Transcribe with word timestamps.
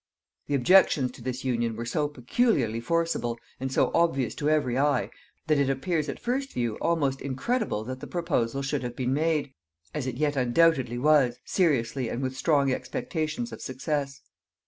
The 0.47 0.55
objections 0.55 1.11
to 1.11 1.21
this 1.21 1.45
union 1.45 1.75
were 1.75 1.85
so 1.85 2.07
peculiarly 2.07 2.79
forcible, 2.79 3.37
and 3.59 3.71
so 3.71 3.91
obvious 3.93 4.33
to 4.33 4.49
every 4.49 4.75
eye, 4.75 5.11
that 5.45 5.59
it 5.59 5.69
appears 5.69 6.09
at 6.09 6.19
first 6.19 6.53
view 6.53 6.75
almost 6.81 7.21
incredible 7.21 7.83
that 7.83 7.99
the 7.99 8.07
proposal 8.07 8.63
should 8.63 8.81
have 8.81 8.95
been 8.95 9.13
made, 9.13 9.53
as 9.93 10.07
it 10.07 10.15
yet 10.15 10.35
undoubtedly 10.35 10.97
was, 10.97 11.37
seriously 11.45 12.09
and 12.09 12.23
with 12.23 12.35
strong 12.35 12.71
expectations 12.73 13.51
of 13.51 13.61
success. 13.61 14.21